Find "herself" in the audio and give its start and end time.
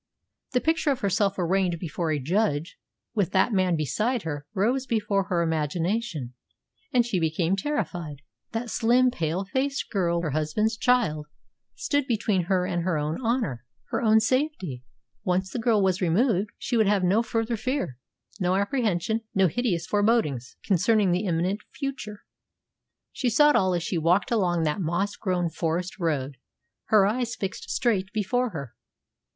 1.01-1.37